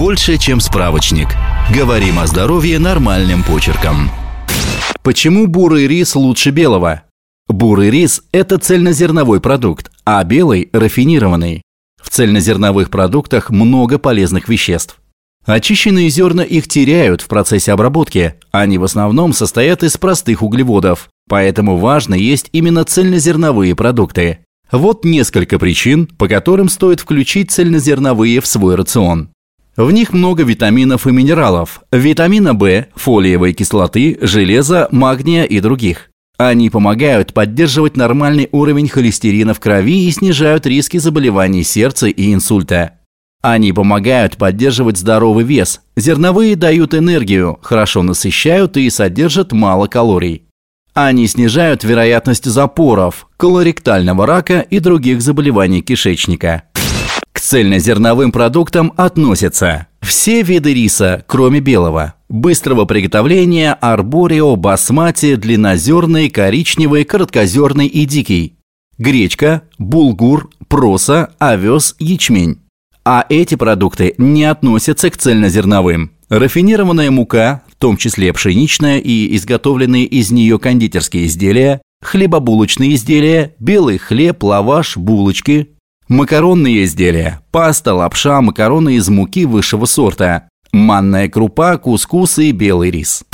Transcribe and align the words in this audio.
больше, 0.00 0.38
чем 0.38 0.60
справочник. 0.60 1.28
Говорим 1.74 2.18
о 2.20 2.26
здоровье 2.26 2.78
нормальным 2.78 3.42
почерком. 3.42 4.10
Почему 5.02 5.46
бурый 5.46 5.86
рис 5.86 6.16
лучше 6.16 6.48
белого? 6.48 7.02
Бурый 7.48 7.90
рис– 7.90 8.22
это 8.32 8.56
цельнозерновой 8.56 9.42
продукт, 9.42 9.90
а 10.06 10.24
белый– 10.24 10.70
рафинированный. 10.72 11.60
В 12.02 12.08
цельнозерновых 12.08 12.88
продуктах 12.88 13.50
много 13.50 13.98
полезных 13.98 14.48
веществ. 14.48 14.96
Очищенные 15.44 16.08
зерна 16.08 16.44
их 16.44 16.66
теряют 16.66 17.20
в 17.20 17.28
процессе 17.28 17.70
обработки. 17.70 18.36
Они 18.52 18.78
в 18.78 18.84
основном 18.84 19.34
состоят 19.34 19.82
из 19.82 19.98
простых 19.98 20.42
углеводов, 20.42 21.10
поэтому 21.28 21.76
важно 21.76 22.14
есть 22.14 22.48
именно 22.52 22.86
цельнозерновые 22.86 23.76
продукты. 23.76 24.38
Вот 24.72 25.04
несколько 25.04 25.58
причин, 25.58 26.06
по 26.06 26.26
которым 26.26 26.70
стоит 26.70 27.00
включить 27.00 27.50
цельнозерновые 27.50 28.40
в 28.40 28.46
свой 28.46 28.76
рацион. 28.76 29.29
В 29.80 29.92
них 29.92 30.12
много 30.12 30.42
витаминов 30.42 31.06
и 31.06 31.10
минералов, 31.10 31.80
витамина 31.90 32.52
В, 32.52 32.88
фолиевой 32.94 33.54
кислоты, 33.54 34.18
железа, 34.20 34.88
магния 34.90 35.44
и 35.44 35.58
других. 35.60 36.10
Они 36.36 36.68
помогают 36.68 37.32
поддерживать 37.32 37.96
нормальный 37.96 38.50
уровень 38.52 38.88
холестерина 38.88 39.54
в 39.54 39.60
крови 39.60 40.06
и 40.06 40.10
снижают 40.10 40.66
риски 40.66 40.98
заболеваний 40.98 41.64
сердца 41.64 42.08
и 42.08 42.34
инсульта. 42.34 42.98
Они 43.40 43.72
помогают 43.72 44.36
поддерживать 44.36 44.98
здоровый 44.98 45.46
вес. 45.46 45.80
Зерновые 45.96 46.56
дают 46.56 46.92
энергию, 46.92 47.58
хорошо 47.62 48.02
насыщают 48.02 48.76
и 48.76 48.90
содержат 48.90 49.52
мало 49.52 49.86
калорий. 49.86 50.42
Они 50.92 51.26
снижают 51.26 51.84
вероятность 51.84 52.44
запоров, 52.44 53.28
колоректального 53.38 54.26
рака 54.26 54.60
и 54.60 54.78
других 54.78 55.22
заболеваний 55.22 55.80
кишечника. 55.80 56.64
Цельнозерновым 57.40 58.32
продуктам 58.32 58.92
относятся 58.96 59.86
все 60.02 60.42
виды 60.42 60.74
риса, 60.74 61.24
кроме 61.26 61.60
белого, 61.60 62.14
быстрого 62.28 62.84
приготовления, 62.84 63.72
арборио, 63.72 64.56
басмати, 64.56 65.36
длиннозерный, 65.36 66.28
коричневый, 66.28 67.04
короткозерный 67.04 67.86
и 67.86 68.04
дикий, 68.04 68.58
гречка, 68.98 69.62
булгур, 69.78 70.50
проса, 70.68 71.30
овес, 71.38 71.96
ячмень. 71.98 72.58
А 73.04 73.24
эти 73.28 73.54
продукты 73.54 74.14
не 74.18 74.44
относятся 74.44 75.10
к 75.10 75.16
цельнозерновым. 75.16 76.12
Рафинированная 76.28 77.10
мука, 77.10 77.62
в 77.68 77.76
том 77.76 77.96
числе 77.96 78.32
пшеничная 78.32 78.98
и 78.98 79.34
изготовленные 79.34 80.04
из 80.04 80.30
нее 80.30 80.58
кондитерские 80.58 81.26
изделия, 81.26 81.80
хлебобулочные 82.02 82.94
изделия, 82.94 83.54
белый 83.58 83.98
хлеб, 83.98 84.44
лаваш, 84.44 84.98
булочки, 84.98 85.70
макаронные 86.10 86.84
изделия, 86.84 87.40
паста, 87.52 87.94
лапша, 87.94 88.42
макароны 88.42 88.96
из 88.96 89.08
муки 89.08 89.46
высшего 89.46 89.86
сорта, 89.86 90.48
манная 90.72 91.28
крупа, 91.28 91.78
кускус 91.78 92.38
и 92.38 92.50
белый 92.50 92.90
рис. 92.90 93.24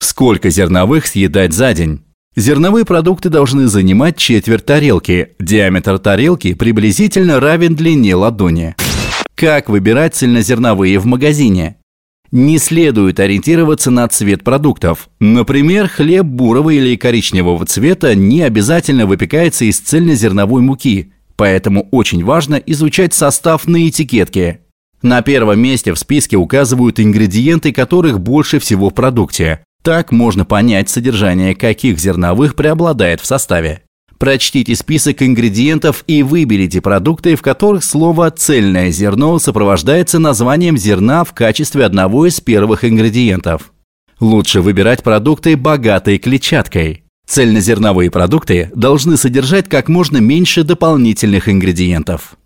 Сколько 0.00 0.50
зерновых 0.50 1.06
съедать 1.06 1.54
за 1.54 1.72
день? 1.72 2.04
Зерновые 2.36 2.84
продукты 2.84 3.30
должны 3.30 3.66
занимать 3.66 4.16
четверть 4.16 4.66
тарелки. 4.66 5.30
Диаметр 5.40 5.98
тарелки 5.98 6.54
приблизительно 6.54 7.40
равен 7.40 7.74
длине 7.74 8.14
ладони. 8.14 8.76
Как 9.34 9.68
выбирать 9.68 10.14
цельнозерновые 10.14 10.98
в 10.98 11.06
магазине? 11.06 11.76
Не 12.30 12.58
следует 12.58 13.20
ориентироваться 13.20 13.90
на 13.90 14.06
цвет 14.06 14.44
продуктов. 14.44 15.08
Например, 15.18 15.88
хлеб 15.88 16.26
бурого 16.26 16.70
или 16.70 16.94
коричневого 16.94 17.64
цвета 17.64 18.14
не 18.14 18.42
обязательно 18.42 19.06
выпекается 19.06 19.64
из 19.64 19.80
цельнозерновой 19.80 20.60
муки, 20.60 21.14
поэтому 21.38 21.88
очень 21.92 22.24
важно 22.24 22.56
изучать 22.56 23.14
состав 23.14 23.66
на 23.66 23.88
этикетке. 23.88 24.60
На 25.00 25.22
первом 25.22 25.60
месте 25.60 25.94
в 25.94 25.98
списке 25.98 26.36
указывают 26.36 26.98
ингредиенты, 26.98 27.72
которых 27.72 28.20
больше 28.20 28.58
всего 28.58 28.90
в 28.90 28.94
продукте. 28.94 29.60
Так 29.84 30.10
можно 30.10 30.44
понять 30.44 30.90
содержание 30.90 31.54
каких 31.54 32.00
зерновых 32.00 32.56
преобладает 32.56 33.20
в 33.20 33.26
составе. 33.26 33.82
Прочтите 34.18 34.74
список 34.74 35.22
ингредиентов 35.22 36.02
и 36.08 36.24
выберите 36.24 36.80
продукты, 36.80 37.36
в 37.36 37.42
которых 37.42 37.84
слово 37.84 38.32
«цельное 38.32 38.90
зерно» 38.90 39.38
сопровождается 39.38 40.18
названием 40.18 40.76
зерна 40.76 41.22
в 41.22 41.32
качестве 41.32 41.84
одного 41.84 42.26
из 42.26 42.40
первых 42.40 42.84
ингредиентов. 42.84 43.72
Лучше 44.18 44.60
выбирать 44.60 45.04
продукты, 45.04 45.56
богатые 45.56 46.18
клетчаткой. 46.18 47.04
Цельнозерновые 47.28 48.10
продукты 48.10 48.70
должны 48.74 49.18
содержать 49.18 49.68
как 49.68 49.88
можно 49.88 50.16
меньше 50.16 50.64
дополнительных 50.64 51.50
ингредиентов. 51.50 52.38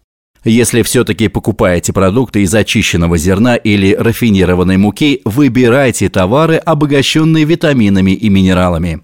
Если 0.44 0.82
все-таки 0.82 1.28
покупаете 1.28 1.92
продукты 1.92 2.42
из 2.42 2.52
очищенного 2.52 3.16
зерна 3.16 3.54
или 3.54 3.94
рафинированной 3.94 4.78
муки, 4.78 5.22
выбирайте 5.24 6.08
товары, 6.08 6.56
обогащенные 6.56 7.44
витаминами 7.44 8.10
и 8.10 8.28
минералами. 8.28 9.02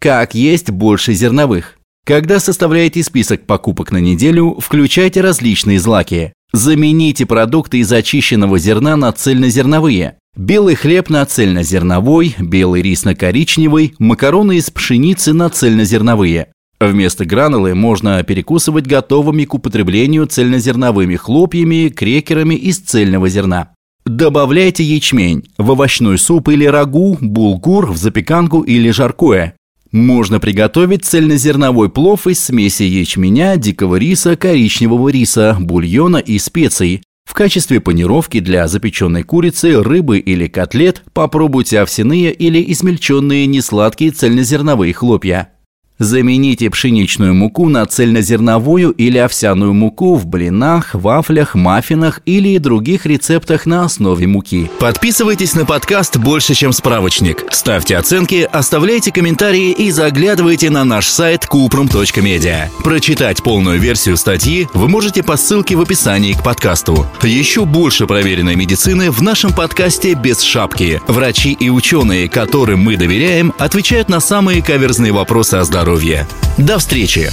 Как 0.00 0.36
есть 0.36 0.70
больше 0.70 1.14
зерновых? 1.14 1.78
Когда 2.06 2.38
составляете 2.38 3.02
список 3.02 3.44
покупок 3.44 3.90
на 3.90 3.98
неделю, 3.98 4.56
включайте 4.60 5.20
различные 5.20 5.80
злаки. 5.80 6.32
Замените 6.52 7.26
продукты 7.26 7.78
из 7.78 7.92
очищенного 7.92 8.58
зерна 8.58 8.96
на 8.96 9.12
цельнозерновые. 9.12 10.16
Белый 10.34 10.76
хлеб 10.76 11.10
на 11.10 11.26
цельнозерновой, 11.26 12.36
белый 12.38 12.80
рис 12.80 13.04
на 13.04 13.14
коричневый, 13.14 13.94
макароны 13.98 14.56
из 14.56 14.70
пшеницы 14.70 15.34
на 15.34 15.50
цельнозерновые. 15.50 16.52
Вместо 16.80 17.24
гранулы 17.24 17.74
можно 17.74 18.22
перекусывать 18.22 18.86
готовыми 18.86 19.44
к 19.44 19.54
употреблению 19.54 20.26
цельнозерновыми 20.26 21.16
хлопьями, 21.16 21.88
крекерами 21.88 22.54
из 22.54 22.78
цельного 22.78 23.28
зерна. 23.28 23.70
Добавляйте 24.06 24.84
ячмень 24.84 25.44
в 25.58 25.70
овощной 25.72 26.16
суп 26.16 26.48
или 26.48 26.64
рагу, 26.64 27.18
булгур 27.20 27.90
в 27.90 27.98
запеканку 27.98 28.62
или 28.62 28.90
жаркое. 28.90 29.57
Можно 29.90 30.38
приготовить 30.38 31.04
цельнозерновой 31.04 31.88
плов 31.88 32.26
из 32.26 32.44
смеси 32.44 32.82
ячменя, 32.82 33.56
дикого 33.56 33.96
риса, 33.96 34.36
коричневого 34.36 35.08
риса, 35.08 35.56
бульона 35.58 36.18
и 36.18 36.38
специй. 36.38 37.02
В 37.24 37.34
качестве 37.34 37.80
панировки 37.80 38.40
для 38.40 38.68
запеченной 38.68 39.22
курицы, 39.22 39.82
рыбы 39.82 40.18
или 40.18 40.46
котлет 40.46 41.02
попробуйте 41.12 41.80
овсяные 41.80 42.32
или 42.32 42.72
измельченные 42.72 43.46
несладкие 43.46 44.10
цельнозерновые 44.10 44.92
хлопья. 44.92 45.52
Замените 45.98 46.70
пшеничную 46.70 47.34
муку 47.34 47.68
на 47.68 47.84
цельнозерновую 47.84 48.92
или 48.92 49.18
овсяную 49.18 49.74
муку 49.74 50.14
в 50.14 50.26
блинах, 50.26 50.94
вафлях, 50.94 51.56
маффинах 51.56 52.20
или 52.24 52.58
других 52.58 53.04
рецептах 53.04 53.66
на 53.66 53.84
основе 53.84 54.28
муки. 54.28 54.70
Подписывайтесь 54.78 55.54
на 55.54 55.66
подкаст 55.66 56.16
«Больше, 56.16 56.54
чем 56.54 56.72
справочник». 56.72 57.44
Ставьте 57.50 57.96
оценки, 57.96 58.48
оставляйте 58.52 59.10
комментарии 59.10 59.72
и 59.72 59.90
заглядывайте 59.90 60.70
на 60.70 60.84
наш 60.84 61.08
сайт 61.08 61.48
kuprum.media. 61.50 62.68
Прочитать 62.84 63.42
полную 63.42 63.80
версию 63.80 64.16
статьи 64.16 64.68
вы 64.74 64.86
можете 64.86 65.24
по 65.24 65.36
ссылке 65.36 65.74
в 65.74 65.80
описании 65.80 66.34
к 66.34 66.44
подкасту. 66.44 67.06
Еще 67.24 67.64
больше 67.64 68.06
проверенной 68.06 68.54
медицины 68.54 69.10
в 69.10 69.20
нашем 69.20 69.52
подкасте 69.52 70.14
«Без 70.14 70.42
шапки». 70.42 71.02
Врачи 71.08 71.56
и 71.58 71.70
ученые, 71.70 72.28
которым 72.28 72.84
мы 72.84 72.96
доверяем, 72.96 73.52
отвечают 73.58 74.08
на 74.08 74.20
самые 74.20 74.62
каверзные 74.62 75.10
вопросы 75.10 75.54
о 75.54 75.64
здоровье 75.64 75.87
здоровья. 75.88 76.28
До 76.58 76.78
встречи! 76.78 77.30